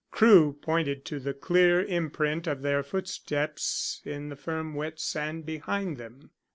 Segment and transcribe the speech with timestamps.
[0.09, 5.97] Crewe pointed to the clear imprint of their footsteps in the firm wet sand behind
[5.97, 6.31] them.